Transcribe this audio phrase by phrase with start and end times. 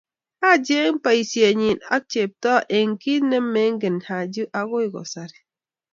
[0.41, 5.39] Haji eng boisienyii ak chepto eng kit nemengen Haji okoi kasari.